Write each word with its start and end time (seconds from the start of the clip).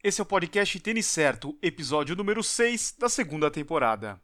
Esse 0.00 0.20
é 0.20 0.22
o 0.22 0.26
podcast 0.26 0.78
Tênis 0.78 1.06
Certo, 1.06 1.58
episódio 1.60 2.14
número 2.14 2.40
6 2.40 2.94
da 3.00 3.08
segunda 3.08 3.50
temporada. 3.50 4.20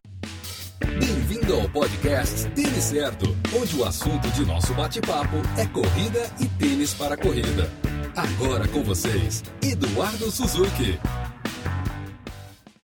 Bem-vindo 0.79 1.53
ao 1.53 1.69
podcast 1.69 2.49
Tênis 2.51 2.85
Certo, 2.85 3.27
onde 3.61 3.77
o 3.77 3.85
assunto 3.85 4.31
de 4.31 4.47
nosso 4.47 4.73
bate-papo 4.73 5.35
é 5.59 5.67
corrida 5.67 6.33
e 6.41 6.49
tênis 6.61 6.95
para 6.95 7.17
corrida. 7.17 7.69
Agora 8.15 8.69
com 8.69 8.85
vocês, 8.85 9.43
Eduardo 9.61 10.31
Suzuki. 10.31 10.97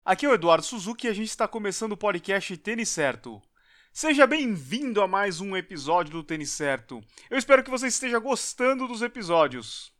Aqui 0.03 0.25
é 0.25 0.29
o 0.29 0.33
Eduardo 0.33 0.65
Suzuki 0.65 1.05
e 1.05 1.11
a 1.11 1.13
gente 1.13 1.29
está 1.29 1.47
começando 1.47 1.91
o 1.91 1.97
podcast 1.97 2.57
Tênis 2.57 2.89
Certo. 2.89 3.39
Seja 3.93 4.25
bem-vindo 4.25 5.03
a 5.03 5.07
mais 5.07 5.39
um 5.39 5.55
episódio 5.55 6.13
do 6.13 6.23
Tênis 6.23 6.49
Certo. 6.49 7.03
Eu 7.29 7.37
espero 7.37 7.63
que 7.63 7.69
você 7.69 7.85
esteja 7.85 8.17
gostando 8.17 8.87
dos 8.87 9.03
episódios. 9.03 9.98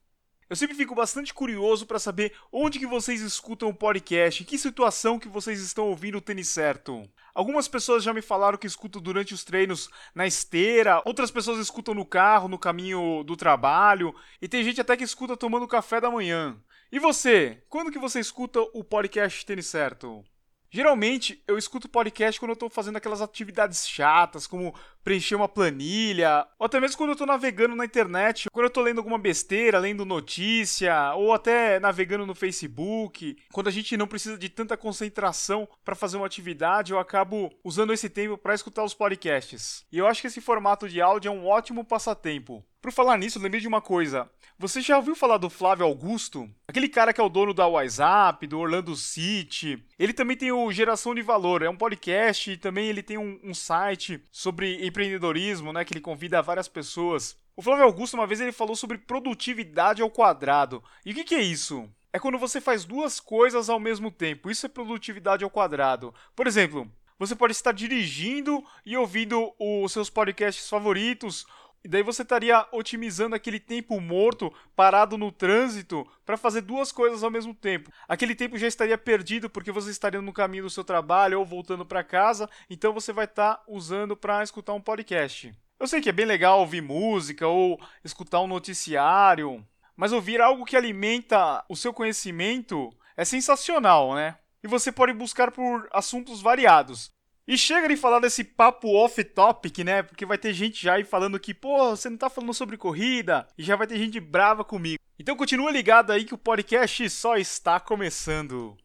Eu 0.50 0.56
sempre 0.56 0.76
fico 0.76 0.96
bastante 0.96 1.32
curioso 1.32 1.86
para 1.86 2.00
saber 2.00 2.34
onde 2.52 2.80
que 2.80 2.88
vocês 2.88 3.22
escutam 3.22 3.70
o 3.70 3.74
podcast, 3.74 4.42
em 4.42 4.46
que 4.48 4.58
situação 4.58 5.20
que 5.20 5.28
vocês 5.28 5.62
estão 5.62 5.88
ouvindo 5.88 6.18
o 6.18 6.21
tênis 6.21 6.50
certo. 6.50 7.07
Algumas 7.36 7.68
pessoas 7.68 8.04
já 8.04 8.12
me 8.12 8.21
falaram 8.24 8.57
que 8.57 8.66
escutam 8.66 9.00
durante 9.00 9.32
os 9.32 9.43
treinos 9.43 9.92
na 10.16 10.26
esteira, 10.26 11.04
outras 11.06 11.30
pessoas 11.30 11.60
escutam 11.60 11.93
no 11.93 12.04
carro, 12.04 12.48
no 12.48 12.57
caminho 12.57 13.24
do 13.24 13.38
trabalho, 13.38 14.12
e 14.42 14.48
tem 14.48 14.64
gente 14.64 14.82
até 14.82 14.98
que 14.98 15.04
escuta 15.04 15.38
tomando 15.38 15.68
café 15.68 16.02
da 16.02 16.10
manhã. 16.10 16.60
E 16.92 16.98
você? 16.98 17.62
Quando 17.70 17.92
que 17.92 18.00
você 18.00 18.20
escuta 18.20 18.60
o 18.74 18.84
podcast 18.84 19.46
Tênis 19.46 19.68
Certo? 19.68 20.26
Geralmente 20.71 21.43
eu 21.47 21.57
escuto 21.57 21.89
podcast 21.89 22.39
quando 22.39 22.51
eu 22.51 22.55
tô 22.55 22.69
fazendo 22.69 22.97
aquelas 22.97 23.21
atividades 23.21 23.89
chatas, 23.89 24.46
como 24.46 24.73
preencher 25.04 25.33
uma 25.33 25.47
planilha, 25.47 26.45
ou 26.59 26.65
até 26.65 26.79
mesmo 26.79 26.95
quando 26.95 27.09
eu 27.11 27.15
tô 27.15 27.25
navegando 27.25 27.75
na 27.75 27.86
internet, 27.86 28.47
quando 28.51 28.65
eu 28.65 28.69
tô 28.69 28.82
lendo 28.82 29.00
alguma 29.00 29.18
besteira, 29.18 29.79
lendo 29.79 30.05
notícia, 30.05 31.15
ou 31.15 31.33
até 31.33 31.79
navegando 31.79 32.25
no 32.25 32.36
Facebook. 32.36 33.36
Quando 33.52 33.67
a 33.67 33.72
gente 33.72 33.97
não 33.97 34.05
precisa 34.05 34.38
de 34.38 34.47
tanta 34.47 34.78
concentração 34.78 35.67
para 35.83 35.95
fazer 35.95 36.17
uma 36.17 36.28
atividade, 36.28 36.92
eu 36.92 37.00
acabo 37.00 37.50
usando 37.64 37.92
esse 37.92 38.08
tempo 38.08 38.38
para 38.38 38.54
escutar 38.54 38.83
os 38.83 38.94
podcasts. 38.94 39.86
E 39.92 39.98
eu 39.98 40.06
acho 40.06 40.22
que 40.22 40.28
esse 40.28 40.39
formato 40.39 40.88
de 40.88 41.02
áudio 41.02 41.30
é 41.30 41.31
um 41.31 41.48
ótimo 41.48 41.83
passatempo. 41.83 42.64
Por 42.82 42.94
falar 42.94 43.18
nisso, 43.18 43.40
lembrei 43.40 43.60
de 43.60 43.68
uma 43.68 43.82
coisa. 43.82 44.30
Você 44.58 44.80
já 44.80 44.96
ouviu 44.96 45.14
falar 45.14 45.38
do 45.38 45.50
Flávio 45.50 45.86
Augusto? 45.86 46.50
Aquele 46.66 46.88
cara 46.88 47.12
que 47.12 47.20
é 47.20 47.24
o 47.24 47.30
dono 47.30 47.54
da 47.54 47.68
WhatsApp, 47.68 48.48
do 48.48 48.58
Orlando 48.58 48.96
City. 48.96 49.84
Ele 49.98 50.14
também 50.14 50.38
tem 50.38 50.52
o 50.52 50.72
Geração 50.72 51.14
de 51.14 51.22
Valor, 51.22 51.62
é 51.62 51.70
um 51.70 51.76
podcast 51.76 52.52
e 52.52 52.58
também 52.58 52.88
ele 52.88 53.04
tem 53.04 53.18
um, 53.18 53.38
um 53.44 53.54
site 53.54 54.24
sobre 54.32 54.86
empreendedorismo, 54.86 55.74
né? 55.74 55.84
Que 55.84 55.94
ele 55.94 56.02
convida 56.02 56.42
várias 56.42 56.70
pessoas. 56.70 57.38
O 57.56 57.62
Flávio 57.62 57.84
Augusto, 57.84 58.14
uma 58.14 58.28
vez, 58.28 58.40
ele 58.40 58.54
falou 58.54 58.78
sobre 58.78 58.98
produtividade 58.98 60.02
ao 60.02 60.10
quadrado. 60.10 60.82
E 61.06 61.12
o 61.12 61.16
que, 61.16 61.26
que 61.26 61.36
é 61.36 61.42
isso? 61.42 61.90
É 62.14 62.18
quando 62.18 62.40
você 62.40 62.62
faz 62.62 62.86
duas 62.86 63.20
coisas 63.20 63.70
ao 63.70 63.80
mesmo 63.80 64.10
tempo. 64.10 64.50
Isso 64.50 64.66
é 64.66 64.70
produtividade 64.70 65.44
ao 65.44 65.50
quadrado. 65.50 66.14
Por 66.34 66.48
exemplo, 66.48 66.90
você 67.20 67.36
pode 67.36 67.52
estar 67.52 67.74
dirigindo 67.74 68.64
e 68.86 68.96
ouvindo 68.96 69.54
os 69.60 69.92
seus 69.92 70.10
podcasts 70.10 70.70
favoritos, 70.70 71.46
e 71.84 71.88
daí 71.88 72.04
você 72.04 72.24
estaria 72.24 72.68
otimizando 72.72 73.36
aquele 73.36 73.60
tempo 73.60 74.00
morto 74.00 74.54
parado 74.76 75.18
no 75.18 75.32
trânsito 75.32 76.06
para 76.26 76.38
fazer 76.38 76.62
duas 76.62 76.92
coisas 76.92 77.24
ao 77.24 77.32
mesmo 77.32 77.54
tempo. 77.54 77.92
Aquele 78.08 78.36
tempo 78.36 78.58
já 78.58 78.68
estaria 78.68 78.98
perdido 78.98 79.50
porque 79.50 79.72
você 79.72 79.90
estaria 79.90 80.22
no 80.22 80.34
caminho 80.34 80.64
do 80.64 80.70
seu 80.70 80.84
trabalho 80.84 81.40
ou 81.40 81.46
voltando 81.46 81.86
para 81.86 82.04
casa, 82.04 82.50
então 82.70 82.94
você 82.94 83.14
vai 83.14 83.26
estar 83.26 83.56
tá 83.56 83.64
usando 83.68 84.18
para 84.18 84.44
escutar 84.44 84.74
um 84.74 84.82
podcast. 84.82 85.54
Eu 85.80 85.88
sei 85.88 86.02
que 86.02 86.10
é 86.10 86.14
bem 86.14 86.26
legal 86.26 86.60
ouvir 86.60 86.82
música 86.82 87.48
ou 87.48 87.80
escutar 88.04 88.42
um 88.42 88.48
noticiário, 88.48 89.66
mas 89.96 90.12
ouvir 90.12 90.42
algo 90.42 90.66
que 90.66 90.76
alimenta 90.76 91.64
o 91.70 91.76
seu 91.76 91.94
conhecimento 91.94 92.90
é 93.16 93.24
sensacional, 93.24 94.14
né? 94.14 94.38
E 94.62 94.68
você 94.68 94.92
pode 94.92 95.14
buscar 95.14 95.52
por 95.52 95.88
assuntos 95.94 96.42
variados. 96.42 97.12
E 97.50 97.58
chega 97.58 97.88
de 97.88 97.97
falar 97.97 98.19
desse 98.19 98.44
papo 98.44 98.89
off-topic, 98.94 99.80
né? 99.80 100.03
Porque 100.03 100.23
vai 100.23 100.38
ter 100.38 100.53
gente 100.53 100.83
já 100.83 100.93
aí 100.93 101.04
falando 101.04 101.39
que, 101.39 101.52
pô, 101.52 101.89
você 101.95 102.08
não 102.08 102.15
tá 102.15 102.30
falando 102.30 102.54
sobre 102.54 102.77
corrida, 102.77 103.48
e 103.58 103.64
já 103.64 103.76
vai 103.76 103.87
ter 103.87 103.98
gente 103.98 104.20
brava 104.20 104.64
comigo. 104.64 104.99
Então 105.17 105.36
continua 105.36 105.71
ligado 105.71 106.11
aí 106.11 106.26
que 106.26 106.36
o 106.36 106.38
podcast 106.38 107.09
só 107.09 107.38
está 107.38 107.80
começando. 107.80 108.77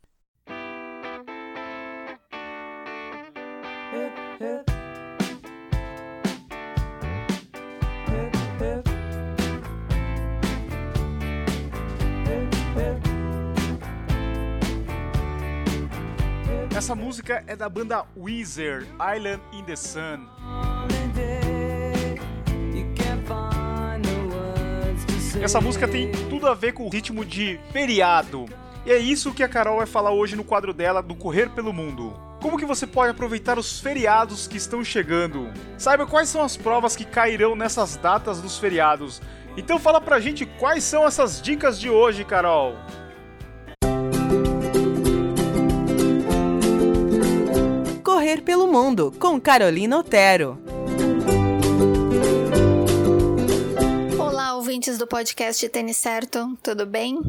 Essa 16.85 16.95
música 16.95 17.43
é 17.47 17.57
da 17.57 17.67
banda 17.67 18.05
Weezer, 18.15 18.87
Island 19.17 19.41
in 19.55 19.65
the 19.65 19.75
Sun. 19.75 20.29
Essa 25.41 25.63
música 25.63 25.89
tem 25.89 26.13
tudo 26.29 26.47
a 26.47 26.53
ver 26.53 26.75
com 26.75 26.87
o 26.87 26.91
ritmo 26.91 27.25
de 27.25 27.59
feriado. 27.73 28.45
E 28.85 28.93
é 28.93 28.99
isso 28.99 29.33
que 29.33 29.43
a 29.43 29.49
Carol 29.49 29.79
vai 29.79 29.87
falar 29.87 30.11
hoje 30.11 30.37
no 30.37 30.45
quadro 30.45 30.75
dela 30.75 31.03
do 31.03 31.15
Correr 31.15 31.49
pelo 31.49 31.73
Mundo. 31.73 32.13
Como 32.43 32.59
que 32.59 32.67
você 32.67 32.87
pode 32.87 33.13
aproveitar 33.13 33.59
os 33.59 33.81
feriados 33.81 34.47
que 34.47 34.59
estão 34.59 34.85
chegando? 34.85 35.51
Saiba 35.79 36.07
quais 36.07 36.29
são 36.29 36.43
as 36.43 36.55
provas 36.55 36.95
que 36.95 37.07
cairão 37.07 37.57
nessas 37.57 37.97
datas 37.97 38.43
dos 38.43 38.59
feriados. 38.59 39.23
Então 39.57 39.79
fala 39.79 40.03
pra 40.03 40.21
gente 40.21 40.45
quais 40.45 40.85
são 40.85 41.07
essas 41.07 41.41
dicas 41.41 41.81
de 41.81 41.89
hoje, 41.89 42.27
Carol. 42.27 42.77
Correr 48.35 48.43
pelo 48.43 48.67
Mundo, 48.67 49.15
com 49.21 49.41
Carolina 49.41 49.97
Otero. 49.97 50.59
Olá, 54.19 54.57
ouvintes 54.57 54.99
do 54.99 55.07
podcast 55.07 55.69
Tênis 55.69 55.97
Certo, 55.97 56.59
tudo 56.61 56.85
bem? 56.85 57.21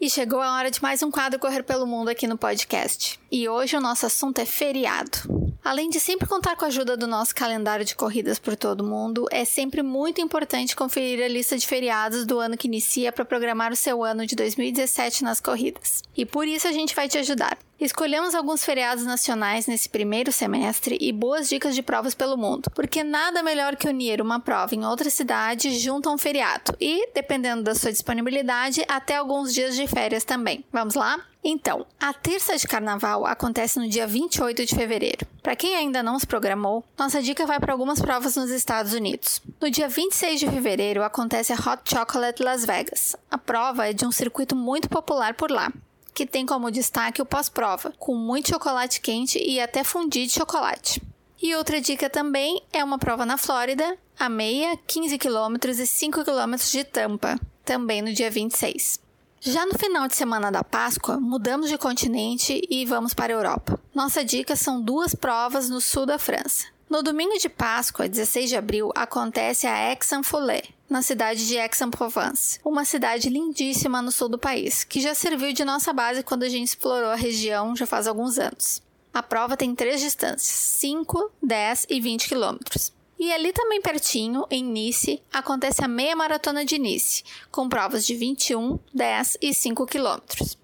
E 0.00 0.08
chegou 0.08 0.40
a 0.40 0.56
hora 0.56 0.70
de 0.70 0.82
mais 0.82 1.02
um 1.02 1.10
quadro 1.10 1.38
Correr 1.38 1.62
pelo 1.64 1.86
Mundo 1.86 2.08
aqui 2.08 2.26
no 2.26 2.38
podcast. 2.38 3.20
E 3.30 3.46
hoje 3.46 3.76
o 3.76 3.80
nosso 3.80 4.06
assunto 4.06 4.38
é 4.38 4.46
feriado. 4.46 5.43
Além 5.64 5.88
de 5.88 5.98
sempre 5.98 6.28
contar 6.28 6.56
com 6.56 6.66
a 6.66 6.68
ajuda 6.68 6.94
do 6.94 7.06
nosso 7.06 7.34
calendário 7.34 7.86
de 7.86 7.96
corridas 7.96 8.38
por 8.38 8.54
todo 8.54 8.84
mundo, 8.84 9.26
é 9.30 9.46
sempre 9.46 9.82
muito 9.82 10.20
importante 10.20 10.76
conferir 10.76 11.24
a 11.24 11.26
lista 11.26 11.56
de 11.56 11.66
feriados 11.66 12.26
do 12.26 12.38
ano 12.38 12.54
que 12.54 12.68
inicia 12.68 13.10
para 13.10 13.24
programar 13.24 13.72
o 13.72 13.76
seu 13.76 14.04
ano 14.04 14.26
de 14.26 14.36
2017 14.36 15.24
nas 15.24 15.40
corridas. 15.40 16.02
E 16.14 16.26
por 16.26 16.46
isso 16.46 16.68
a 16.68 16.72
gente 16.72 16.94
vai 16.94 17.08
te 17.08 17.16
ajudar. 17.16 17.56
Escolhemos 17.80 18.34
alguns 18.34 18.62
feriados 18.62 19.04
nacionais 19.04 19.66
nesse 19.66 19.88
primeiro 19.88 20.30
semestre 20.30 20.98
e 21.00 21.10
boas 21.10 21.48
dicas 21.48 21.74
de 21.74 21.82
provas 21.82 22.14
pelo 22.14 22.36
mundo, 22.36 22.70
porque 22.74 23.02
nada 23.02 23.42
melhor 23.42 23.74
que 23.74 23.88
unir 23.88 24.20
uma 24.20 24.38
prova 24.38 24.74
em 24.74 24.84
outra 24.84 25.08
cidade 25.08 25.78
junto 25.78 26.10
a 26.10 26.12
um 26.12 26.18
feriado 26.18 26.76
e, 26.78 27.08
dependendo 27.14 27.62
da 27.62 27.74
sua 27.74 27.90
disponibilidade, 27.90 28.84
até 28.86 29.16
alguns 29.16 29.54
dias 29.54 29.74
de 29.74 29.86
férias 29.86 30.24
também. 30.24 30.62
Vamos 30.70 30.94
lá? 30.94 31.18
Então, 31.46 31.84
a 32.00 32.10
terça 32.14 32.56
de 32.56 32.66
carnaval 32.66 33.26
acontece 33.26 33.78
no 33.78 33.86
dia 33.86 34.06
28 34.06 34.64
de 34.64 34.74
fevereiro. 34.74 35.26
Para 35.42 35.54
quem 35.54 35.76
ainda 35.76 36.02
não 36.02 36.18
se 36.18 36.26
programou, 36.26 36.82
nossa 36.98 37.20
dica 37.20 37.44
vai 37.44 37.60
para 37.60 37.70
algumas 37.70 38.00
provas 38.00 38.34
nos 38.34 38.50
Estados 38.50 38.94
Unidos. 38.94 39.42
No 39.60 39.70
dia 39.70 39.86
26 39.86 40.40
de 40.40 40.48
fevereiro 40.48 41.02
acontece 41.02 41.52
a 41.52 41.56
Hot 41.56 41.82
Chocolate 41.84 42.42
Las 42.42 42.64
Vegas. 42.64 43.14
A 43.30 43.36
prova 43.36 43.86
é 43.86 43.92
de 43.92 44.06
um 44.06 44.10
circuito 44.10 44.56
muito 44.56 44.88
popular 44.88 45.34
por 45.34 45.50
lá, 45.50 45.70
que 46.14 46.24
tem 46.24 46.46
como 46.46 46.70
destaque 46.70 47.20
o 47.20 47.26
pós-prova, 47.26 47.92
com 47.98 48.14
muito 48.14 48.48
chocolate 48.48 49.02
quente 49.02 49.38
e 49.38 49.60
até 49.60 49.84
fundi 49.84 50.24
de 50.24 50.32
chocolate. 50.32 51.02
E 51.42 51.54
outra 51.54 51.78
dica 51.78 52.08
também 52.08 52.62
é 52.72 52.82
uma 52.82 52.98
prova 52.98 53.26
na 53.26 53.36
Flórida, 53.36 53.98
a 54.18 54.30
meia, 54.30 54.78
15 54.86 55.18
km 55.18 55.56
e 55.68 55.86
5 55.86 56.24
km 56.24 56.54
de 56.72 56.84
Tampa, 56.84 57.38
também 57.66 58.00
no 58.00 58.14
dia 58.14 58.30
26. 58.30 59.03
Já 59.46 59.66
no 59.66 59.78
final 59.78 60.08
de 60.08 60.16
semana 60.16 60.50
da 60.50 60.64
Páscoa, 60.64 61.20
mudamos 61.20 61.68
de 61.68 61.76
continente 61.76 62.62
e 62.70 62.86
vamos 62.86 63.12
para 63.12 63.30
a 63.30 63.36
Europa. 63.36 63.78
Nossa 63.94 64.24
dica 64.24 64.56
são 64.56 64.80
duas 64.80 65.14
provas 65.14 65.68
no 65.68 65.82
sul 65.82 66.06
da 66.06 66.18
França. 66.18 66.64
No 66.88 67.02
domingo 67.02 67.36
de 67.38 67.50
Páscoa, 67.50 68.08
16 68.08 68.48
de 68.48 68.56
abril, 68.56 68.90
acontece 68.94 69.66
a 69.66 69.88
Aix-en-Follet, 69.90 70.74
na 70.88 71.02
cidade 71.02 71.46
de 71.46 71.58
Aix-en-Provence, 71.58 72.58
uma 72.64 72.86
cidade 72.86 73.28
lindíssima 73.28 74.00
no 74.00 74.10
sul 74.10 74.30
do 74.30 74.38
país, 74.38 74.82
que 74.82 74.98
já 74.98 75.14
serviu 75.14 75.52
de 75.52 75.62
nossa 75.62 75.92
base 75.92 76.22
quando 76.22 76.44
a 76.44 76.48
gente 76.48 76.68
explorou 76.68 77.10
a 77.10 77.14
região 77.14 77.76
já 77.76 77.86
faz 77.86 78.06
alguns 78.06 78.38
anos. 78.38 78.80
A 79.12 79.22
prova 79.22 79.58
tem 79.58 79.74
três 79.74 80.00
distâncias: 80.00 80.48
5, 80.48 81.32
10 81.42 81.86
e 81.90 82.00
20 82.00 82.28
quilômetros. 82.28 82.93
E 83.18 83.32
ali 83.32 83.52
também 83.52 83.80
pertinho, 83.80 84.44
em 84.50 84.62
Nice, 84.62 85.22
acontece 85.32 85.84
a 85.84 85.88
meia 85.88 86.16
maratona 86.16 86.64
de 86.64 86.78
Nice, 86.78 87.22
com 87.50 87.68
provas 87.68 88.04
de 88.04 88.14
21, 88.14 88.78
10 88.92 89.38
e 89.40 89.54
5 89.54 89.86
quilômetros. 89.86 90.58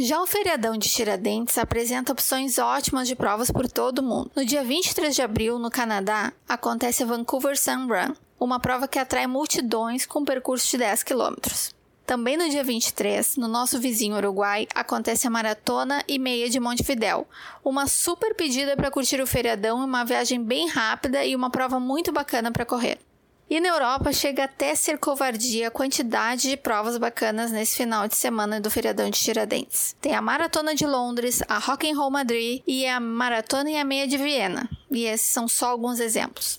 Já 0.00 0.22
o 0.22 0.26
feriadão 0.26 0.78
de 0.78 0.88
Tiradentes 0.88 1.58
apresenta 1.58 2.12
opções 2.12 2.56
ótimas 2.56 3.08
de 3.08 3.16
provas 3.16 3.50
por 3.50 3.68
todo 3.68 3.98
o 3.98 4.02
mundo. 4.02 4.30
No 4.36 4.44
dia 4.44 4.62
23 4.62 5.14
de 5.14 5.22
abril, 5.22 5.58
no 5.58 5.70
Canadá, 5.70 6.32
acontece 6.48 7.02
a 7.02 7.06
Vancouver 7.06 7.58
Sun 7.58 7.88
Run, 7.88 8.14
uma 8.38 8.60
prova 8.60 8.86
que 8.86 8.98
atrai 8.98 9.26
multidões 9.26 10.06
com 10.06 10.24
percurso 10.24 10.70
de 10.70 10.78
10 10.78 11.02
quilômetros. 11.02 11.74
Também 12.08 12.38
no 12.38 12.48
dia 12.48 12.64
23, 12.64 13.36
no 13.36 13.46
nosso 13.46 13.78
vizinho 13.78 14.16
Uruguai, 14.16 14.66
acontece 14.74 15.26
a 15.26 15.30
Maratona 15.30 16.02
e 16.08 16.18
Meia 16.18 16.48
de 16.48 16.58
Montevidéu. 16.58 17.28
Uma 17.62 17.86
super 17.86 18.34
pedida 18.34 18.74
para 18.74 18.90
curtir 18.90 19.20
o 19.20 19.26
feriadão 19.26 19.82
e 19.82 19.84
uma 19.84 20.06
viagem 20.06 20.42
bem 20.42 20.66
rápida 20.68 21.22
e 21.26 21.36
uma 21.36 21.50
prova 21.50 21.78
muito 21.78 22.10
bacana 22.10 22.50
para 22.50 22.64
correr. 22.64 22.98
E 23.50 23.60
na 23.60 23.68
Europa 23.68 24.10
chega 24.10 24.44
até 24.44 24.74
ser 24.74 24.96
covardia 24.96 25.68
a 25.68 25.70
quantidade 25.70 26.48
de 26.48 26.56
provas 26.56 26.96
bacanas 26.96 27.52
nesse 27.52 27.76
final 27.76 28.08
de 28.08 28.16
semana 28.16 28.58
do 28.58 28.70
feriadão 28.70 29.10
de 29.10 29.20
Tiradentes. 29.20 29.94
Tem 30.00 30.14
a 30.14 30.22
Maratona 30.22 30.74
de 30.74 30.86
Londres, 30.86 31.42
a 31.46 31.58
Rock 31.58 31.90
and 31.90 31.98
Roll 31.98 32.10
Madrid 32.10 32.62
e 32.66 32.86
a 32.86 32.98
Maratona 32.98 33.70
e 33.70 33.76
a 33.76 33.84
Meia 33.84 34.08
de 34.08 34.16
Viena. 34.16 34.66
E 34.90 35.04
esses 35.04 35.26
são 35.26 35.46
só 35.46 35.66
alguns 35.66 36.00
exemplos. 36.00 36.58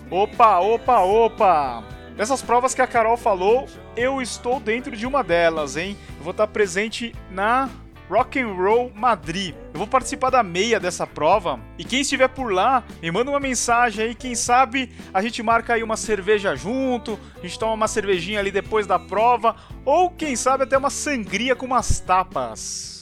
Opa, 0.10 0.60
opa, 0.60 1.00
opa! 1.02 1.84
Dessas 2.16 2.42
provas 2.42 2.74
que 2.74 2.82
a 2.82 2.88
Carol 2.88 3.18
falou, 3.18 3.68
eu 3.98 4.22
estou 4.22 4.62
dentro 4.62 4.96
de 4.96 5.06
uma 5.06 5.22
delas, 5.22 5.76
hein? 5.76 5.98
Vou 6.22 6.32
estar 6.32 6.48
presente 6.48 7.14
na 7.30 7.70
Rock 8.10 8.40
and 8.40 8.54
Roll 8.54 8.92
Madrid. 8.94 9.54
Eu 9.74 9.80
vou 9.80 9.88
participar 9.88 10.30
da 10.30 10.44
meia 10.44 10.80
dessa 10.80 11.06
prova 11.06 11.60
e 11.78 11.84
quem 11.84 12.02
estiver 12.02 12.30
por 12.30 12.54
lá, 12.54 12.84
me 13.02 13.12
manda 13.12 13.32
uma 13.32 13.40
mensagem 13.40 14.06
aí, 14.06 14.16
quem 14.16 14.36
sabe 14.36 14.92
a 15.14 15.22
gente 15.22 15.42
marca 15.44 15.74
aí 15.74 15.84
uma 15.84 15.98
cerveja 15.98 16.56
junto, 16.56 17.20
a 17.38 17.42
gente 17.42 17.60
toma 17.60 17.74
uma 17.74 17.88
cervejinha 17.88 18.40
ali 18.40 18.52
depois 18.52 18.88
da 18.88 19.00
prova 19.00 19.56
ou 19.84 20.10
quem 20.10 20.36
sabe 20.36 20.64
até 20.64 20.78
uma 20.78 20.90
sangria 20.90 21.56
com 21.56 21.66
umas 21.66 22.00
tapas. 22.00 22.95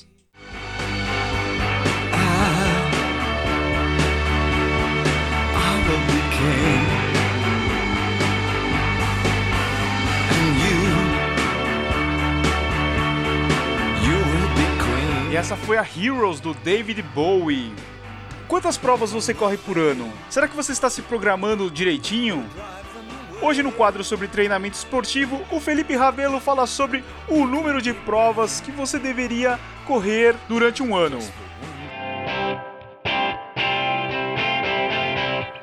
Essa 15.43 15.57
foi 15.57 15.77
a 15.77 15.85
Heroes 15.85 16.39
do 16.39 16.53
David 16.53 17.01
Bowie. 17.01 17.73
Quantas 18.47 18.77
provas 18.77 19.11
você 19.11 19.33
corre 19.33 19.57
por 19.57 19.77
ano? 19.77 20.09
Será 20.29 20.47
que 20.47 20.55
você 20.55 20.71
está 20.71 20.89
se 20.89 21.01
programando 21.01 21.69
direitinho? 21.69 22.49
Hoje 23.41 23.61
no 23.61 23.69
quadro 23.69 24.05
sobre 24.05 24.29
treinamento 24.29 24.77
esportivo, 24.77 25.41
o 25.51 25.59
Felipe 25.59 25.97
Rabelo 25.97 26.39
fala 26.39 26.65
sobre 26.65 27.03
o 27.27 27.45
número 27.45 27.81
de 27.81 27.93
provas 27.93 28.61
que 28.61 28.71
você 28.71 28.97
deveria 28.97 29.59
correr 29.85 30.33
durante 30.47 30.81
um 30.81 30.95
ano. 30.95 31.19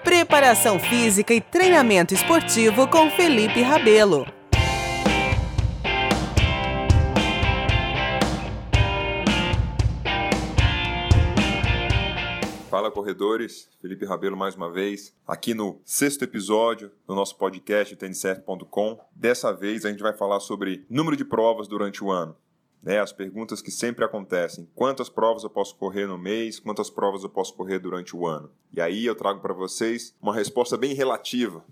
Preparação 0.04 0.78
física 0.78 1.32
e 1.32 1.40
treinamento 1.40 2.12
esportivo 2.12 2.86
com 2.86 3.10
Felipe 3.12 3.62
Rabelo. 3.62 4.26
Fala 12.90 13.04
corredores, 13.04 13.70
Felipe 13.80 14.04
Rabelo 14.04 14.36
mais 14.36 14.56
uma 14.56 14.70
vez, 14.70 15.14
aqui 15.24 15.54
no 15.54 15.80
sexto 15.84 16.24
episódio 16.24 16.90
do 17.06 17.14
nosso 17.14 17.36
podcast 17.36 17.94
têniscerto.com. 17.94 18.98
Dessa 19.14 19.52
vez 19.52 19.84
a 19.84 19.90
gente 19.90 20.02
vai 20.02 20.12
falar 20.12 20.40
sobre 20.40 20.84
número 20.90 21.16
de 21.16 21.24
provas 21.24 21.68
durante 21.68 22.02
o 22.02 22.10
ano. 22.10 22.36
Né, 22.82 22.98
as 22.98 23.12
perguntas 23.12 23.62
que 23.62 23.70
sempre 23.70 24.04
acontecem: 24.04 24.68
quantas 24.74 25.08
provas 25.08 25.44
eu 25.44 25.50
posso 25.50 25.76
correr 25.76 26.06
no 26.06 26.18
mês? 26.18 26.58
Quantas 26.58 26.90
provas 26.90 27.22
eu 27.22 27.28
posso 27.28 27.54
correr 27.54 27.78
durante 27.78 28.16
o 28.16 28.26
ano? 28.26 28.50
E 28.72 28.80
aí 28.80 29.06
eu 29.06 29.14
trago 29.14 29.40
para 29.40 29.54
vocês 29.54 30.14
uma 30.20 30.34
resposta 30.34 30.76
bem 30.76 30.92
relativa, 30.92 31.64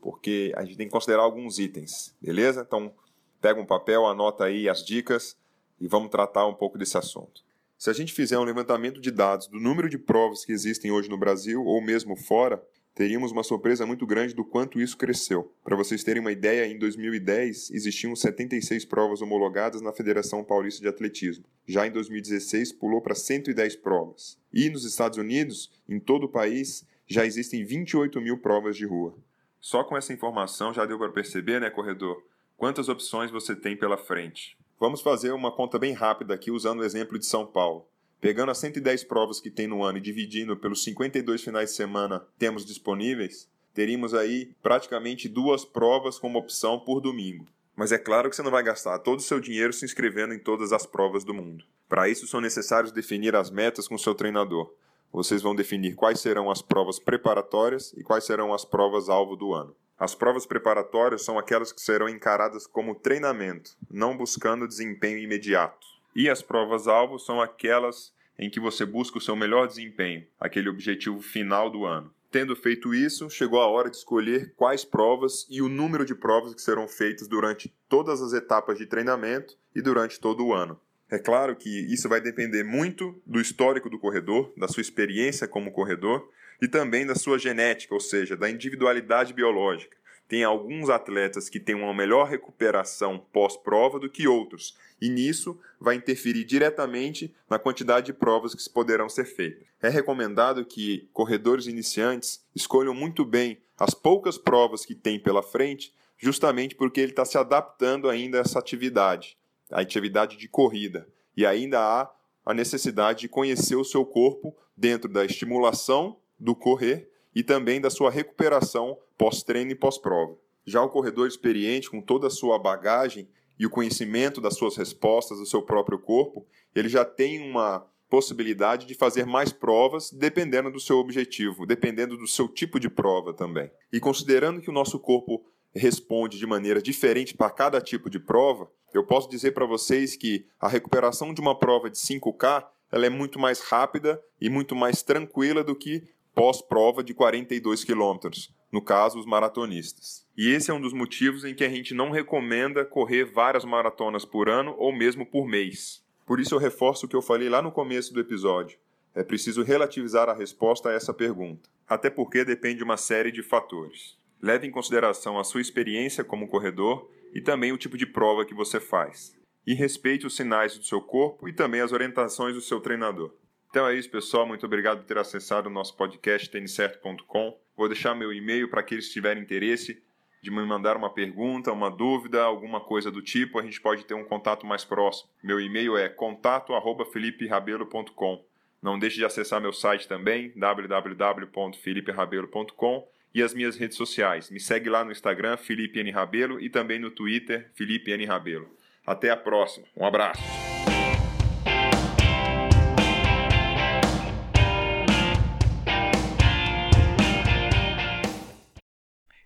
porque 0.00 0.54
a 0.56 0.64
gente 0.64 0.78
tem 0.78 0.86
que 0.86 0.92
considerar 0.92 1.22
alguns 1.22 1.58
itens, 1.58 2.16
beleza? 2.20 2.64
Então 2.66 2.94
pega 3.42 3.60
um 3.60 3.66
papel, 3.66 4.06
anota 4.06 4.44
aí 4.44 4.70
as 4.70 4.82
dicas 4.82 5.36
e 5.78 5.86
vamos 5.86 6.10
tratar 6.10 6.46
um 6.46 6.54
pouco 6.54 6.78
desse 6.78 6.96
assunto. 6.96 7.42
Se 7.82 7.90
a 7.90 7.92
gente 7.92 8.12
fizer 8.12 8.38
um 8.38 8.44
levantamento 8.44 9.00
de 9.00 9.10
dados 9.10 9.48
do 9.48 9.58
número 9.58 9.88
de 9.88 9.98
provas 9.98 10.44
que 10.44 10.52
existem 10.52 10.92
hoje 10.92 11.10
no 11.10 11.18
Brasil 11.18 11.64
ou 11.64 11.82
mesmo 11.82 12.14
fora, 12.14 12.64
teríamos 12.94 13.32
uma 13.32 13.42
surpresa 13.42 13.84
muito 13.84 14.06
grande 14.06 14.36
do 14.36 14.44
quanto 14.44 14.80
isso 14.80 14.96
cresceu. 14.96 15.52
Para 15.64 15.74
vocês 15.74 16.04
terem 16.04 16.20
uma 16.20 16.30
ideia, 16.30 16.64
em 16.64 16.78
2010 16.78 17.72
existiam 17.72 18.14
76 18.14 18.84
provas 18.84 19.20
homologadas 19.20 19.80
na 19.82 19.92
Federação 19.92 20.44
Paulista 20.44 20.80
de 20.80 20.86
Atletismo. 20.86 21.44
Já 21.66 21.84
em 21.84 21.90
2016 21.90 22.72
pulou 22.72 23.00
para 23.00 23.16
110 23.16 23.74
provas. 23.74 24.38
E 24.52 24.70
nos 24.70 24.84
Estados 24.84 25.18
Unidos, 25.18 25.68
em 25.88 25.98
todo 25.98 26.26
o 26.26 26.30
país, 26.30 26.86
já 27.08 27.26
existem 27.26 27.64
28 27.64 28.20
mil 28.20 28.38
provas 28.38 28.76
de 28.76 28.86
rua. 28.86 29.18
Só 29.58 29.82
com 29.82 29.96
essa 29.96 30.12
informação 30.12 30.72
já 30.72 30.86
deu 30.86 30.98
para 30.98 31.10
perceber, 31.10 31.60
né, 31.60 31.68
corredor? 31.68 32.22
Quantas 32.56 32.88
opções 32.88 33.32
você 33.32 33.56
tem 33.56 33.76
pela 33.76 33.98
frente. 33.98 34.56
Vamos 34.82 35.00
fazer 35.00 35.30
uma 35.30 35.52
conta 35.52 35.78
bem 35.78 35.92
rápida 35.92 36.34
aqui 36.34 36.50
usando 36.50 36.80
o 36.80 36.84
exemplo 36.84 37.16
de 37.16 37.24
São 37.24 37.46
Paulo. 37.46 37.86
Pegando 38.20 38.50
as 38.50 38.58
110 38.58 39.04
provas 39.04 39.38
que 39.38 39.48
tem 39.48 39.68
no 39.68 39.84
ano 39.84 39.98
e 39.98 40.00
dividindo 40.00 40.56
pelos 40.56 40.82
52 40.82 41.40
finais 41.40 41.70
de 41.70 41.76
semana 41.76 42.26
temos 42.36 42.66
disponíveis, 42.66 43.48
teríamos 43.72 44.12
aí 44.12 44.56
praticamente 44.60 45.28
duas 45.28 45.64
provas 45.64 46.18
como 46.18 46.36
opção 46.36 46.80
por 46.80 47.00
domingo. 47.00 47.46
Mas 47.76 47.92
é 47.92 47.96
claro 47.96 48.28
que 48.28 48.34
você 48.34 48.42
não 48.42 48.50
vai 48.50 48.64
gastar 48.64 48.98
todo 48.98 49.20
o 49.20 49.22
seu 49.22 49.38
dinheiro 49.38 49.72
se 49.72 49.84
inscrevendo 49.84 50.34
em 50.34 50.38
todas 50.40 50.72
as 50.72 50.84
provas 50.84 51.22
do 51.22 51.32
mundo. 51.32 51.64
Para 51.88 52.08
isso 52.08 52.26
são 52.26 52.40
necessários 52.40 52.90
definir 52.90 53.36
as 53.36 53.52
metas 53.52 53.86
com 53.86 53.96
seu 53.96 54.16
treinador. 54.16 54.74
Vocês 55.12 55.42
vão 55.42 55.54
definir 55.54 55.94
quais 55.94 56.18
serão 56.18 56.50
as 56.50 56.60
provas 56.60 56.98
preparatórias 56.98 57.92
e 57.96 58.02
quais 58.02 58.24
serão 58.24 58.52
as 58.52 58.64
provas 58.64 59.08
alvo 59.08 59.36
do 59.36 59.54
ano. 59.54 59.76
As 59.98 60.14
provas 60.14 60.46
preparatórias 60.46 61.24
são 61.24 61.38
aquelas 61.38 61.72
que 61.72 61.80
serão 61.80 62.08
encaradas 62.08 62.66
como 62.66 62.94
treinamento, 62.94 63.76
não 63.90 64.16
buscando 64.16 64.66
desempenho 64.66 65.18
imediato. 65.18 65.86
E 66.14 66.28
as 66.28 66.42
provas-alvo 66.42 67.18
são 67.18 67.40
aquelas 67.40 68.12
em 68.38 68.50
que 68.50 68.60
você 68.60 68.84
busca 68.84 69.18
o 69.18 69.20
seu 69.20 69.36
melhor 69.36 69.66
desempenho, 69.66 70.26
aquele 70.40 70.68
objetivo 70.68 71.20
final 71.20 71.70
do 71.70 71.84
ano. 71.84 72.12
Tendo 72.30 72.56
feito 72.56 72.94
isso, 72.94 73.28
chegou 73.28 73.60
a 73.60 73.66
hora 73.66 73.90
de 73.90 73.96
escolher 73.96 74.54
quais 74.56 74.84
provas 74.84 75.46
e 75.50 75.60
o 75.60 75.68
número 75.68 76.04
de 76.04 76.14
provas 76.14 76.54
que 76.54 76.62
serão 76.62 76.88
feitas 76.88 77.28
durante 77.28 77.68
todas 77.88 78.22
as 78.22 78.32
etapas 78.32 78.78
de 78.78 78.86
treinamento 78.86 79.54
e 79.74 79.82
durante 79.82 80.18
todo 80.18 80.46
o 80.46 80.54
ano. 80.54 80.80
É 81.12 81.18
claro 81.18 81.54
que 81.54 81.68
isso 81.92 82.08
vai 82.08 82.22
depender 82.22 82.64
muito 82.64 83.20
do 83.26 83.38
histórico 83.38 83.90
do 83.90 83.98
corredor, 83.98 84.50
da 84.56 84.66
sua 84.66 84.80
experiência 84.80 85.46
como 85.46 85.70
corredor 85.70 86.26
e 86.58 86.66
também 86.66 87.04
da 87.04 87.14
sua 87.14 87.38
genética, 87.38 87.92
ou 87.92 88.00
seja, 88.00 88.34
da 88.34 88.48
individualidade 88.48 89.34
biológica. 89.34 89.94
Tem 90.26 90.42
alguns 90.42 90.88
atletas 90.88 91.50
que 91.50 91.60
têm 91.60 91.74
uma 91.74 91.92
melhor 91.92 92.26
recuperação 92.28 93.18
pós-prova 93.30 93.98
do 93.98 94.08
que 94.08 94.26
outros, 94.26 94.74
e 95.02 95.10
nisso 95.10 95.60
vai 95.78 95.96
interferir 95.96 96.44
diretamente 96.44 97.34
na 97.50 97.58
quantidade 97.58 98.06
de 98.06 98.14
provas 98.14 98.54
que 98.54 98.70
poderão 98.70 99.06
ser 99.10 99.26
feitas. 99.26 99.66
É 99.82 99.90
recomendado 99.90 100.64
que 100.64 101.10
corredores 101.12 101.66
iniciantes 101.66 102.42
escolham 102.56 102.94
muito 102.94 103.22
bem 103.22 103.58
as 103.78 103.92
poucas 103.92 104.38
provas 104.38 104.86
que 104.86 104.94
tem 104.94 105.20
pela 105.20 105.42
frente, 105.42 105.92
justamente 106.16 106.74
porque 106.74 107.02
ele 107.02 107.12
está 107.12 107.26
se 107.26 107.36
adaptando 107.36 108.08
ainda 108.08 108.38
a 108.38 108.40
essa 108.40 108.58
atividade, 108.58 109.36
a 109.72 109.80
atividade 109.80 110.36
de 110.36 110.46
corrida, 110.46 111.08
e 111.36 111.46
ainda 111.46 111.80
há 111.80 112.10
a 112.44 112.54
necessidade 112.54 113.20
de 113.20 113.28
conhecer 113.28 113.76
o 113.76 113.84
seu 113.84 114.04
corpo 114.04 114.54
dentro 114.76 115.10
da 115.10 115.24
estimulação 115.24 116.18
do 116.38 116.54
correr 116.54 117.10
e 117.34 117.42
também 117.42 117.80
da 117.80 117.88
sua 117.88 118.10
recuperação 118.10 118.98
pós-treino 119.16 119.70
e 119.70 119.74
pós-prova. 119.74 120.36
Já 120.66 120.82
o 120.82 120.88
corredor 120.88 121.26
experiente, 121.26 121.90
com 121.90 122.00
toda 122.00 122.26
a 122.26 122.30
sua 122.30 122.58
bagagem 122.58 123.28
e 123.58 123.66
o 123.66 123.70
conhecimento 123.70 124.40
das 124.40 124.56
suas 124.56 124.76
respostas 124.76 125.38
do 125.38 125.46
seu 125.46 125.62
próprio 125.62 125.98
corpo, 125.98 126.46
ele 126.74 126.88
já 126.88 127.04
tem 127.04 127.48
uma 127.48 127.86
possibilidade 128.08 128.86
de 128.86 128.94
fazer 128.94 129.24
mais 129.24 129.52
provas 129.52 130.10
dependendo 130.10 130.70
do 130.70 130.78
seu 130.78 130.98
objetivo, 130.98 131.64
dependendo 131.64 132.16
do 132.16 132.26
seu 132.26 132.46
tipo 132.46 132.78
de 132.78 132.90
prova 132.90 133.32
também. 133.32 133.70
E 133.90 133.98
considerando 133.98 134.60
que 134.60 134.68
o 134.68 134.72
nosso 134.72 134.98
corpo 134.98 135.42
responde 135.74 136.38
de 136.38 136.46
maneira 136.46 136.82
diferente 136.82 137.34
para 137.34 137.50
cada 137.50 137.80
tipo 137.80 138.10
de 138.10 138.18
prova, 138.18 138.70
eu 138.92 139.04
posso 139.04 139.28
dizer 139.28 139.52
para 139.52 139.64
vocês 139.64 140.16
que 140.16 140.46
a 140.60 140.68
recuperação 140.68 141.32
de 141.32 141.40
uma 141.40 141.58
prova 141.58 141.88
de 141.88 141.96
5K 141.96 142.66
ela 142.90 143.06
é 143.06 143.10
muito 143.10 143.38
mais 143.38 143.60
rápida 143.60 144.22
e 144.38 144.50
muito 144.50 144.76
mais 144.76 145.02
tranquila 145.02 145.64
do 145.64 145.74
que 145.74 146.02
pós-prova 146.34 147.02
de 147.02 147.14
42 147.14 147.84
quilômetros, 147.84 148.54
no 148.70 148.82
caso, 148.82 149.18
os 149.18 149.26
maratonistas. 149.26 150.26
E 150.36 150.50
esse 150.50 150.70
é 150.70 150.74
um 150.74 150.80
dos 150.80 150.92
motivos 150.92 151.44
em 151.44 151.54
que 151.54 151.64
a 151.64 151.68
gente 151.68 151.94
não 151.94 152.10
recomenda 152.10 152.84
correr 152.84 153.24
várias 153.24 153.64
maratonas 153.64 154.24
por 154.24 154.48
ano 154.48 154.74
ou 154.78 154.92
mesmo 154.92 155.24
por 155.24 155.46
mês. 155.46 156.02
Por 156.26 156.38
isso 156.38 156.54
eu 156.54 156.58
reforço 156.58 157.06
o 157.06 157.08
que 157.08 157.16
eu 157.16 157.22
falei 157.22 157.48
lá 157.48 157.62
no 157.62 157.72
começo 157.72 158.12
do 158.12 158.20
episódio. 158.20 158.78
É 159.14 159.22
preciso 159.22 159.62
relativizar 159.62 160.28
a 160.28 160.34
resposta 160.34 160.88
a 160.88 160.92
essa 160.92 161.12
pergunta, 161.12 161.68
até 161.86 162.08
porque 162.08 162.44
depende 162.44 162.78
de 162.78 162.84
uma 162.84 162.96
série 162.96 163.30
de 163.30 163.42
fatores. 163.42 164.16
Leve 164.42 164.66
em 164.66 164.72
consideração 164.72 165.38
a 165.38 165.44
sua 165.44 165.60
experiência 165.60 166.24
como 166.24 166.48
corredor 166.48 167.08
e 167.32 167.40
também 167.40 167.70
o 167.70 167.78
tipo 167.78 167.96
de 167.96 168.04
prova 168.04 168.44
que 168.44 168.52
você 168.52 168.80
faz. 168.80 169.40
E 169.64 169.72
respeite 169.72 170.26
os 170.26 170.34
sinais 170.34 170.76
do 170.76 170.84
seu 170.84 171.00
corpo 171.00 171.48
e 171.48 171.52
também 171.52 171.80
as 171.80 171.92
orientações 171.92 172.52
do 172.52 172.60
seu 172.60 172.80
treinador. 172.80 173.32
Então 173.70 173.86
é 173.86 173.94
isso, 173.94 174.10
pessoal. 174.10 174.44
Muito 174.44 174.66
obrigado 174.66 174.98
por 174.98 175.06
ter 175.06 175.16
acessado 175.16 175.68
o 175.68 175.72
nosso 175.72 175.96
podcast 175.96 176.50
têniscerto.com. 176.50 177.56
Vou 177.76 177.88
deixar 177.88 178.16
meu 178.16 178.32
e-mail 178.32 178.68
para 178.68 178.80
aqueles 178.80 179.06
que 179.06 179.12
tiverem 179.12 179.40
interesse 179.40 180.02
de 180.42 180.50
me 180.50 180.66
mandar 180.66 180.96
uma 180.96 181.14
pergunta, 181.14 181.70
uma 181.70 181.88
dúvida, 181.88 182.42
alguma 182.42 182.80
coisa 182.80 183.12
do 183.12 183.22
tipo. 183.22 183.60
A 183.60 183.62
gente 183.62 183.80
pode 183.80 184.04
ter 184.04 184.14
um 184.14 184.24
contato 184.24 184.66
mais 184.66 184.84
próximo. 184.84 185.30
Meu 185.40 185.60
e-mail 185.60 185.96
é 185.96 186.08
contato@feliperabelo.com. 186.08 188.44
Não 188.82 188.98
deixe 188.98 189.18
de 189.18 189.24
acessar 189.24 189.60
meu 189.60 189.72
site 189.72 190.08
também, 190.08 190.52
www.feliperabelo.com 190.56 193.12
e 193.34 193.42
as 193.42 193.54
minhas 193.54 193.76
redes 193.76 193.96
sociais. 193.96 194.50
Me 194.50 194.60
segue 194.60 194.88
lá 194.88 195.04
no 195.04 195.12
Instagram, 195.12 195.56
Felipe 195.56 196.00
N. 196.00 196.10
Rabelo, 196.10 196.60
e 196.60 196.68
também 196.68 196.98
no 196.98 197.10
Twitter, 197.10 197.70
Felipe 197.74 198.10
N. 198.12 198.24
Rabelo. 198.24 198.68
Até 199.06 199.30
a 199.30 199.36
próxima. 199.36 199.86
Um 199.96 200.04
abraço. 200.04 200.42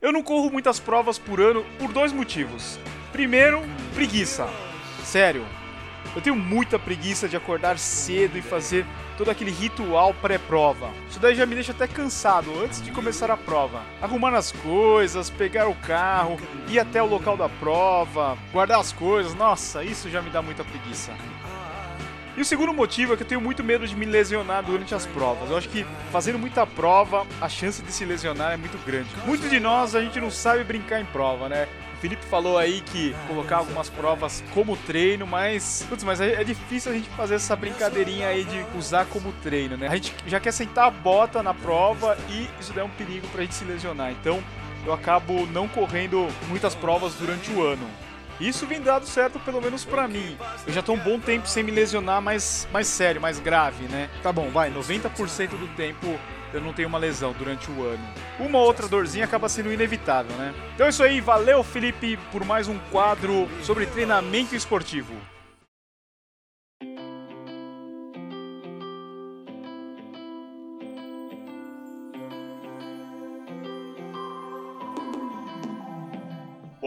Eu 0.00 0.12
não 0.12 0.22
corro 0.22 0.50
muitas 0.52 0.78
provas 0.78 1.18
por 1.18 1.40
ano 1.40 1.64
por 1.78 1.92
dois 1.92 2.12
motivos. 2.12 2.78
Primeiro, 3.10 3.60
preguiça. 3.94 4.46
Sério, 5.02 5.44
eu 6.14 6.22
tenho 6.22 6.36
muita 6.36 6.78
preguiça 6.78 7.28
de 7.28 7.36
acordar 7.36 7.78
cedo 7.78 8.38
e 8.38 8.42
fazer 8.42 8.84
todo 9.16 9.30
aquele 9.30 9.50
ritual 9.50 10.14
pré-prova. 10.14 10.90
Isso 11.10 11.18
daí 11.18 11.34
já 11.34 11.46
me 11.46 11.54
deixa 11.54 11.72
até 11.72 11.86
cansado 11.86 12.50
antes 12.62 12.82
de 12.82 12.90
começar 12.90 13.30
a 13.30 13.36
prova. 13.36 13.82
Arrumar 14.00 14.34
as 14.34 14.52
coisas, 14.52 15.30
pegar 15.30 15.68
o 15.68 15.74
carro, 15.74 16.38
ir 16.68 16.78
até 16.78 17.02
o 17.02 17.06
local 17.06 17.36
da 17.36 17.48
prova, 17.48 18.36
guardar 18.52 18.80
as 18.80 18.92
coisas, 18.92 19.34
nossa, 19.34 19.82
isso 19.82 20.10
já 20.10 20.20
me 20.20 20.30
dá 20.30 20.42
muita 20.42 20.64
preguiça. 20.64 21.12
E 22.36 22.40
o 22.42 22.44
segundo 22.44 22.74
motivo 22.74 23.14
é 23.14 23.16
que 23.16 23.22
eu 23.22 23.26
tenho 23.26 23.40
muito 23.40 23.64
medo 23.64 23.88
de 23.88 23.96
me 23.96 24.04
lesionar 24.04 24.62
durante 24.62 24.94
as 24.94 25.06
provas. 25.06 25.50
Eu 25.50 25.56
acho 25.56 25.70
que 25.70 25.86
fazendo 26.12 26.38
muita 26.38 26.66
prova, 26.66 27.26
a 27.40 27.48
chance 27.48 27.82
de 27.82 27.90
se 27.90 28.04
lesionar 28.04 28.52
é 28.52 28.58
muito 28.58 28.76
grande. 28.84 29.08
Muitos 29.24 29.48
de 29.48 29.58
nós 29.58 29.94
a 29.94 30.02
gente 30.02 30.20
não 30.20 30.30
sabe 30.30 30.62
brincar 30.62 31.00
em 31.00 31.06
prova, 31.06 31.48
né? 31.48 31.66
Felipe 32.06 32.24
falou 32.26 32.56
aí 32.56 32.82
que 32.82 33.12
colocar 33.26 33.56
algumas 33.56 33.90
provas 33.90 34.40
como 34.54 34.76
treino, 34.76 35.26
mas. 35.26 35.84
Putz, 35.88 36.04
mas 36.04 36.20
é, 36.20 36.40
é 36.40 36.44
difícil 36.44 36.92
a 36.92 36.94
gente 36.94 37.08
fazer 37.10 37.34
essa 37.34 37.56
brincadeirinha 37.56 38.28
aí 38.28 38.44
de 38.44 38.64
usar 38.78 39.06
como 39.06 39.32
treino, 39.42 39.76
né? 39.76 39.88
A 39.88 39.96
gente 39.96 40.14
já 40.24 40.38
quer 40.38 40.52
sentar 40.52 40.86
a 40.86 40.90
bota 40.90 41.42
na 41.42 41.52
prova 41.52 42.16
e 42.28 42.48
isso 42.60 42.72
daí 42.72 42.84
é 42.84 42.86
um 42.86 42.90
perigo 42.90 43.26
pra 43.26 43.42
gente 43.42 43.56
se 43.56 43.64
lesionar. 43.64 44.12
Então 44.12 44.40
eu 44.84 44.92
acabo 44.92 45.46
não 45.46 45.66
correndo 45.66 46.28
muitas 46.46 46.76
provas 46.76 47.14
durante 47.14 47.50
o 47.50 47.60
ano. 47.60 47.90
Isso 48.40 48.66
vem 48.66 48.80
dado 48.80 49.06
certo, 49.06 49.38
pelo 49.40 49.60
menos 49.60 49.84
para 49.84 50.06
mim. 50.06 50.36
Eu 50.66 50.72
já 50.72 50.82
tô 50.82 50.92
um 50.92 50.98
bom 50.98 51.18
tempo 51.18 51.48
sem 51.48 51.62
me 51.62 51.70
lesionar 51.70 52.20
mais, 52.20 52.68
mais 52.72 52.86
sério, 52.86 53.20
mais 53.20 53.38
grave, 53.38 53.84
né? 53.88 54.10
Tá 54.22 54.32
bom, 54.32 54.50
vai, 54.50 54.70
90% 54.70 55.50
do 55.50 55.68
tempo 55.68 56.18
eu 56.52 56.60
não 56.60 56.72
tenho 56.72 56.88
uma 56.88 56.98
lesão 56.98 57.32
durante 57.32 57.70
o 57.70 57.84
ano. 57.84 58.04
Uma 58.38 58.58
outra 58.58 58.88
dorzinha 58.88 59.24
acaba 59.24 59.48
sendo 59.48 59.72
inevitável, 59.72 60.34
né? 60.36 60.54
Então 60.74 60.86
é 60.86 60.90
isso 60.90 61.02
aí, 61.02 61.20
valeu 61.20 61.62
Felipe 61.62 62.18
por 62.30 62.44
mais 62.44 62.68
um 62.68 62.78
quadro 62.90 63.48
sobre 63.62 63.86
treinamento 63.86 64.54
esportivo. 64.54 65.14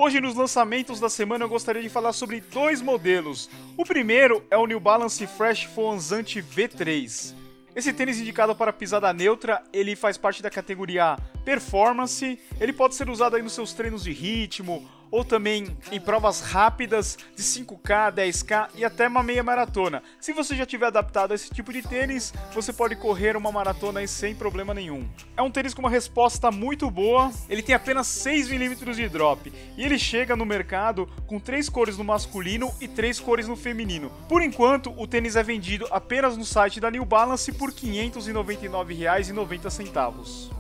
Hoje, 0.01 0.21
nos 0.21 0.33
lançamentos 0.33 0.97
da 0.97 1.09
semana, 1.09 1.43
eu 1.43 1.49
gostaria 1.49 1.81
de 1.81 1.89
falar 1.89 2.13
sobre 2.13 2.39
dois 2.39 2.81
modelos. 2.81 3.49
O 3.75 3.83
primeiro 3.83 4.41
é 4.49 4.55
o 4.55 4.65
New 4.65 4.79
Balance 4.79 5.27
Fresh 5.27 5.65
Fonzante 5.65 6.41
V3. 6.41 7.35
Esse 7.75 7.91
tênis 7.91 8.17
indicado 8.17 8.55
para 8.55 8.71
pisada 8.71 9.11
neutra, 9.11 9.61
ele 9.73 9.97
faz 9.97 10.17
parte 10.17 10.41
da 10.41 10.49
categoria 10.49 11.17
Performance. 11.43 12.39
Ele 12.61 12.71
pode 12.71 12.95
ser 12.95 13.09
usado 13.09 13.35
aí 13.35 13.41
nos 13.41 13.51
seus 13.51 13.73
treinos 13.73 14.05
de 14.05 14.13
ritmo 14.13 14.89
ou 15.11 15.23
também 15.23 15.77
em 15.91 15.99
provas 15.99 16.41
rápidas 16.41 17.17
de 17.35 17.43
5K, 17.43 18.13
10K 18.13 18.69
e 18.75 18.85
até 18.85 19.07
uma 19.07 19.23
meia 19.23 19.43
maratona. 19.43 20.03
Se 20.19 20.33
você 20.33 20.55
já 20.55 20.65
tiver 20.65 20.87
adaptado 20.87 21.31
a 21.31 21.35
esse 21.35 21.49
tipo 21.49 21.71
de 21.71 21.81
tênis, 21.81 22.33
você 22.53 22.73
pode 22.73 22.95
correr 22.95 23.37
uma 23.37 23.51
maratona 23.51 24.05
sem 24.07 24.35
problema 24.35 24.73
nenhum. 24.73 25.07
É 25.35 25.41
um 25.41 25.51
tênis 25.51 25.73
com 25.73 25.81
uma 25.81 25.89
resposta 25.89 26.51
muito 26.51 26.91
boa, 26.91 27.31
ele 27.49 27.61
tem 27.61 27.75
apenas 27.75 28.07
6 28.07 28.49
milímetros 28.49 28.97
de 28.97 29.07
drop 29.07 29.53
e 29.77 29.83
ele 29.83 29.99
chega 29.99 30.35
no 30.35 30.45
mercado 30.45 31.07
com 31.27 31.39
três 31.39 31.69
cores 31.69 31.97
no 31.97 32.03
masculino 32.03 32.73
e 32.79 32.87
três 32.87 33.19
cores 33.19 33.47
no 33.47 33.55
feminino. 33.55 34.11
Por 34.27 34.41
enquanto, 34.41 34.93
o 34.97 35.07
tênis 35.07 35.35
é 35.35 35.43
vendido 35.43 35.87
apenas 35.91 36.37
no 36.37 36.45
site 36.45 36.79
da 36.79 36.91
New 36.91 37.05
Balance 37.05 37.51
por 37.51 37.69
R$ 37.69 37.75
599,90. 37.75 40.58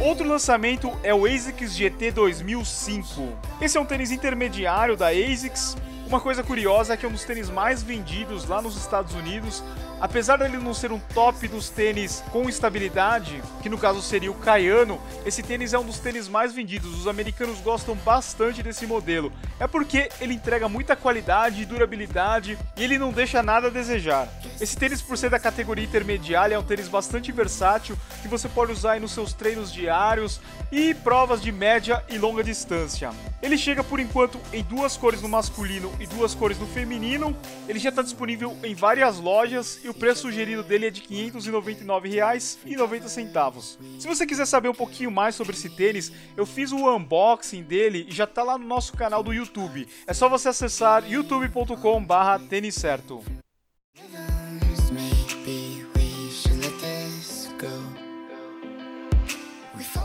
Outro 0.00 0.28
lançamento 0.28 0.96
é 1.02 1.12
o 1.12 1.26
ASICS 1.26 1.76
GT 1.76 2.12
2005. 2.12 3.36
Esse 3.60 3.76
é 3.76 3.80
um 3.80 3.84
tênis 3.84 4.12
intermediário 4.12 4.96
da 4.96 5.08
ASICS. 5.08 5.76
Uma 6.08 6.20
coisa 6.20 6.42
curiosa 6.42 6.94
é 6.94 6.96
que 6.96 7.04
é 7.04 7.08
um 7.08 7.12
dos 7.12 7.24
tênis 7.24 7.50
mais 7.50 7.82
vendidos 7.82 8.48
lá 8.48 8.62
nos 8.62 8.78
Estados 8.78 9.12
Unidos, 9.12 9.62
Apesar 10.00 10.36
dele 10.36 10.58
não 10.58 10.72
ser 10.72 10.92
um 10.92 11.00
top 11.00 11.48
dos 11.48 11.68
tênis 11.68 12.22
com 12.30 12.48
estabilidade, 12.48 13.42
que 13.60 13.68
no 13.68 13.76
caso 13.76 14.00
seria 14.00 14.30
o 14.30 14.34
Caiano, 14.34 15.00
esse 15.26 15.42
tênis 15.42 15.72
é 15.72 15.78
um 15.78 15.84
dos 15.84 15.98
tênis 15.98 16.28
mais 16.28 16.54
vendidos. 16.54 16.96
Os 16.96 17.08
americanos 17.08 17.58
gostam 17.60 17.96
bastante 17.96 18.62
desse 18.62 18.86
modelo. 18.86 19.32
É 19.58 19.66
porque 19.66 20.08
ele 20.20 20.34
entrega 20.34 20.68
muita 20.68 20.94
qualidade 20.94 21.62
e 21.62 21.66
durabilidade 21.66 22.56
e 22.76 22.84
ele 22.84 22.96
não 22.96 23.10
deixa 23.10 23.42
nada 23.42 23.66
a 23.66 23.70
desejar. 23.70 24.28
Esse 24.60 24.76
tênis, 24.76 25.02
por 25.02 25.18
ser 25.18 25.30
da 25.30 25.38
categoria 25.38 25.84
intermediária, 25.84 26.54
é 26.54 26.58
um 26.58 26.62
tênis 26.62 26.86
bastante 26.86 27.32
versátil 27.32 27.98
que 28.22 28.28
você 28.28 28.48
pode 28.48 28.70
usar 28.70 29.00
nos 29.00 29.10
seus 29.10 29.32
treinos 29.32 29.72
diários 29.72 30.40
e 30.70 30.94
provas 30.94 31.42
de 31.42 31.50
média 31.50 32.04
e 32.08 32.18
longa 32.18 32.44
distância. 32.44 33.10
Ele 33.42 33.58
chega 33.58 33.82
por 33.82 33.98
enquanto 33.98 34.38
em 34.52 34.62
duas 34.62 34.96
cores 34.96 35.22
no 35.22 35.28
masculino 35.28 35.92
e 36.00 36.06
duas 36.06 36.34
cores 36.34 36.58
no 36.58 36.66
feminino. 36.66 37.36
Ele 37.68 37.78
já 37.78 37.90
está 37.90 38.02
disponível 38.02 38.56
em 38.62 38.74
várias 38.74 39.18
lojas 39.18 39.80
e 39.84 39.88
o 39.88 39.94
preço 39.94 40.22
sugerido 40.22 40.62
dele 40.62 40.86
é 40.86 40.90
de 40.90 41.00
R$ 41.00 41.32
599,90. 41.32 43.78
Se 43.98 44.06
você 44.06 44.26
quiser 44.26 44.46
saber 44.46 44.68
um 44.68 44.74
pouquinho 44.74 45.10
mais 45.10 45.34
sobre 45.34 45.54
esse 45.54 45.70
tênis, 45.70 46.12
eu 46.36 46.46
fiz 46.46 46.72
o 46.72 46.96
unboxing 46.96 47.62
dele 47.62 48.06
e 48.08 48.12
já 48.12 48.24
está 48.24 48.42
lá 48.42 48.58
no 48.58 48.66
nosso 48.66 48.92
canal 48.92 49.22
do 49.22 49.32
YouTube. 49.32 49.88
É 50.06 50.12
só 50.12 50.28
você 50.28 50.48
acessar 50.48 51.10
youtube.com/tênis 51.10 52.74
certo. 52.74 53.22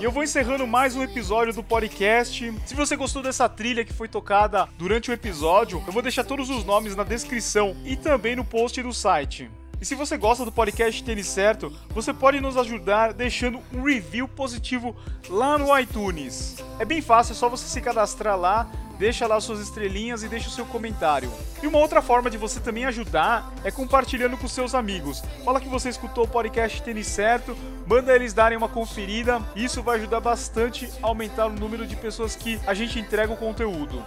E 0.03 0.05
eu 0.05 0.11
vou 0.11 0.21
encerrando 0.21 0.67
mais 0.67 0.97
um 0.97 1.01
episódio 1.01 1.53
do 1.53 1.63
podcast. 1.63 2.53
Se 2.65 2.75
você 2.75 2.93
gostou 2.93 3.23
dessa 3.23 3.47
trilha 3.47 3.85
que 3.85 3.93
foi 3.93 4.09
tocada 4.09 4.67
durante 4.77 5.09
o 5.09 5.13
episódio, 5.13 5.81
eu 5.87 5.93
vou 5.93 6.01
deixar 6.01 6.25
todos 6.25 6.49
os 6.49 6.65
nomes 6.65 6.93
na 6.93 7.05
descrição 7.05 7.73
e 7.85 7.95
também 7.95 8.35
no 8.35 8.43
post 8.43 8.83
do 8.83 8.91
site. 8.91 9.49
E 9.79 9.85
se 9.85 9.95
você 9.95 10.17
gosta 10.17 10.43
do 10.43 10.51
podcast 10.51 11.01
Tênis 11.01 11.27
Certo, 11.27 11.71
você 11.91 12.13
pode 12.13 12.41
nos 12.41 12.57
ajudar 12.57 13.13
deixando 13.13 13.61
um 13.73 13.81
review 13.83 14.27
positivo 14.27 14.93
lá 15.29 15.57
no 15.57 15.79
iTunes. 15.79 16.57
É 16.79 16.83
bem 16.83 17.01
fácil, 17.01 17.31
é 17.31 17.35
só 17.35 17.47
você 17.47 17.65
se 17.65 17.79
cadastrar 17.79 18.37
lá, 18.37 18.69
deixa 19.03 19.27
lá 19.27 19.37
suas 19.41 19.59
estrelinhas 19.59 20.23
e 20.23 20.29
deixa 20.29 20.47
o 20.47 20.51
seu 20.51 20.65
comentário. 20.65 21.29
E 21.61 21.67
uma 21.67 21.77
outra 21.77 22.01
forma 22.01 22.29
de 22.29 22.37
você 22.37 22.61
também 22.61 22.85
ajudar 22.85 23.53
é 23.61 23.69
compartilhando 23.69 24.37
com 24.37 24.47
seus 24.47 24.73
amigos. 24.73 25.21
Fala 25.43 25.59
que 25.59 25.67
você 25.67 25.89
escutou 25.89 26.23
o 26.23 26.27
podcast 26.27 26.81
Tênis 26.81 27.07
Certo, 27.07 27.53
manda 27.85 28.15
eles 28.15 28.33
darem 28.33 28.57
uma 28.57 28.69
conferida, 28.69 29.41
isso 29.57 29.83
vai 29.83 29.97
ajudar 29.97 30.21
bastante 30.21 30.89
a 31.03 31.07
aumentar 31.07 31.47
o 31.47 31.51
número 31.51 31.85
de 31.85 31.97
pessoas 31.97 32.33
que 32.33 32.57
a 32.65 32.73
gente 32.73 32.97
entrega 32.97 33.33
o 33.33 33.35
conteúdo. 33.35 34.01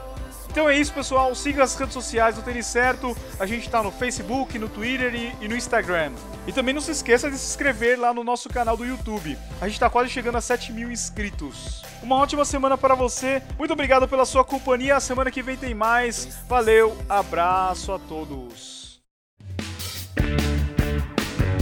Então 0.57 0.71
é 0.71 0.79
isso, 0.79 0.91
pessoal. 0.91 1.35
Siga 1.35 1.65
as 1.65 1.79
redes 1.79 1.93
sociais 1.93 2.35
do 2.35 2.41
Tênis 2.41 2.65
Certo. 2.65 3.15
A 3.39 3.45
gente 3.45 3.69
tá 3.69 3.83
no 3.83 3.93
Facebook, 3.93 4.59
no 4.59 4.71
Twitter 4.71 5.15
e, 5.15 5.31
e, 5.45 5.49
no 5.49 5.55
Instagram. 5.55 6.13
E 6.47 6.53
também 6.53 6.73
não 6.73 6.81
se 6.81 6.93
esqueça 6.93 7.31
de 7.31 7.37
se 7.37 7.51
inscrever 7.51 8.01
lá 8.01 8.15
no 8.15 8.25
nosso 8.25 8.49
canal 8.49 8.75
do 8.75 8.83
YouTube. 8.83 9.37
A 9.61 9.69
gente 9.69 9.79
tá 9.79 9.91
quase 9.91 10.09
chegando 10.09 10.37
a 10.37 10.41
7 10.41 10.73
mil 10.73 10.91
inscritos. 10.91 11.83
Uma 12.03 12.17
ótima 12.17 12.43
semana 12.47 12.79
para 12.79 12.95
você. 12.95 13.43
Muito 13.59 13.75
obrigado 13.75 14.09
pela 14.09 14.25
sua 14.25 14.45
companhia. 14.45 14.97
A 14.97 15.01
semana 15.01 15.31
que 15.31 15.43
vem 15.43 15.59
tem 15.59 15.75
mais. 15.75 16.39
Valeu, 16.49 16.97
abraço 17.07 17.93
a 17.93 17.99
todos. 17.99 19.03